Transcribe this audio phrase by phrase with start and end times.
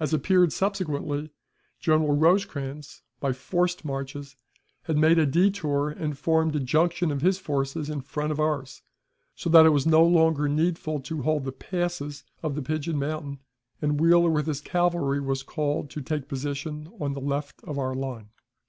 [0.00, 1.30] As appeared subsequently,
[1.78, 4.34] General Rosecrans, by forced marches,
[4.82, 8.82] had made a détour, and formed a junction of his forces in front of ours,
[9.36, 13.38] so that it was no longer needful to hold the passes of the Pigeon Mountain,
[13.80, 17.94] and Wheeler with his cavalry was called to take position on the left of our
[17.94, 18.30] line.